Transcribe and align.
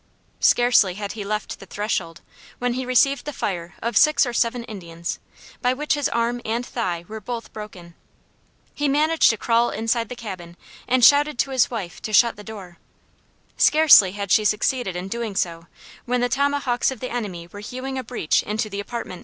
Scarcely 0.39 0.95
had 0.95 1.11
he 1.11 1.23
left 1.23 1.59
the 1.59 1.67
threshold, 1.67 2.21
when 2.57 2.73
he 2.73 2.87
received 2.87 3.23
the 3.25 3.31
fire 3.31 3.75
of 3.83 3.95
six 3.95 4.25
or 4.25 4.33
seven 4.33 4.63
Indians, 4.63 5.19
by 5.61 5.75
which 5.75 5.93
his 5.93 6.09
arm 6.09 6.41
and 6.43 6.65
thigh 6.65 7.05
were 7.07 7.21
both 7.21 7.53
broken. 7.53 7.93
He 8.73 8.87
managed 8.87 9.29
to 9.29 9.37
crawl 9.37 9.69
inside 9.69 10.09
the 10.09 10.15
cabin 10.15 10.57
and 10.87 11.05
shouted 11.05 11.37
to 11.37 11.51
his 11.51 11.69
wife 11.69 12.01
to 12.01 12.13
shut 12.13 12.35
the 12.35 12.43
door. 12.43 12.79
Scarcely 13.57 14.13
had 14.13 14.31
she 14.31 14.43
succeeded 14.43 14.95
in 14.95 15.07
doing 15.07 15.35
so 15.35 15.67
when 16.05 16.21
the 16.21 16.29
tomahawks 16.29 16.89
of 16.89 16.99
the 16.99 17.11
enemy 17.11 17.45
were 17.45 17.59
hewing 17.59 17.99
a 17.99 18.03
breach 18.03 18.41
into 18.41 18.71
the 18.71 18.79
apartment. 18.79 19.19